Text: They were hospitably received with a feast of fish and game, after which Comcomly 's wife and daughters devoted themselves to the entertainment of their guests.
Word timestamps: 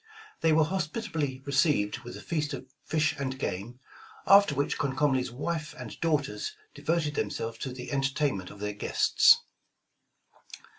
They 0.41 0.51
were 0.51 0.63
hospitably 0.63 1.43
received 1.45 1.99
with 1.99 2.17
a 2.17 2.23
feast 2.23 2.55
of 2.55 2.65
fish 2.87 3.13
and 3.19 3.37
game, 3.37 3.79
after 4.25 4.55
which 4.55 4.79
Comcomly 4.79 5.21
's 5.21 5.29
wife 5.29 5.75
and 5.77 5.99
daughters 6.01 6.53
devoted 6.73 7.13
themselves 7.13 7.59
to 7.59 7.71
the 7.71 7.91
entertainment 7.91 8.49
of 8.49 8.59
their 8.59 8.73
guests. 8.73 9.43